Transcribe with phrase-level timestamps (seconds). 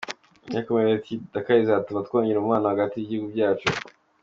[0.55, 3.67] Yakomeje agira ati “Dakar izatuma twongera umubano hagati y’ibihugu byacu.